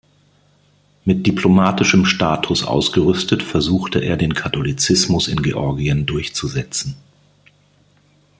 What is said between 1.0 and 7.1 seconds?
Mit diplomatischem Status ausgerüstet, versuchte er den Katholizismus in Georgien durchzusetzen.